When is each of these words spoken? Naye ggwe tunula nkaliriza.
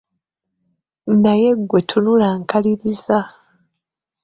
Naye 1.21 1.49
ggwe 1.59 1.79
tunula 1.89 2.29
nkaliriza. 2.41 3.19